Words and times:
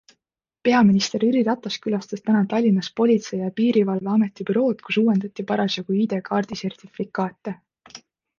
Peaminister 0.67 1.25
Jüri 1.25 1.43
Ratas 1.49 1.75
külastas 1.83 2.25
täna 2.29 2.41
Tallinnas 2.53 2.89
Politsei 3.01 3.39
ja 3.43 3.51
Piirivalveameti 3.59 4.49
bürood, 4.49 4.83
kus 4.89 4.99
uuendati 5.03 5.47
parasjagu 5.53 6.01
ID-kaardi 6.07 6.59
sertifikaate. 6.65 7.57